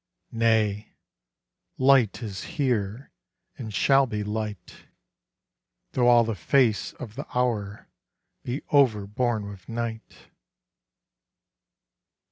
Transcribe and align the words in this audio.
Nay, 0.33 0.95
light 1.77 2.23
is 2.23 2.41
here, 2.57 3.11
and 3.55 3.71
shall 3.71 4.07
be 4.07 4.23
light, 4.23 4.87
Though 5.91 6.07
all 6.07 6.23
the 6.23 6.33
face 6.33 6.93
of 6.93 7.13
the 7.13 7.27
hour 7.37 7.87
be 8.41 8.63
overborne 8.71 9.47
with 9.47 9.69
night. 9.69 10.31